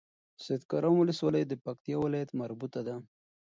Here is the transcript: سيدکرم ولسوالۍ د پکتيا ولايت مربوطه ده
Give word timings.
سيدکرم 0.43 0.93
ولسوالۍ 0.97 1.43
د 1.47 1.53
پکتيا 1.65 1.95
ولايت 2.01 2.29
مربوطه 2.41 2.81
ده 2.87 2.95